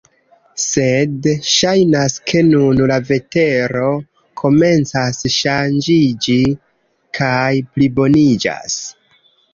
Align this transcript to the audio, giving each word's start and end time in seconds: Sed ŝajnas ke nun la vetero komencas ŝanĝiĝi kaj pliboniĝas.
Sed 0.61 1.27
ŝajnas 1.55 2.15
ke 2.31 2.41
nun 2.47 2.81
la 2.91 2.97
vetero 3.09 3.91
komencas 4.43 5.21
ŝanĝiĝi 5.37 6.39
kaj 7.19 7.51
pliboniĝas. 7.77 8.81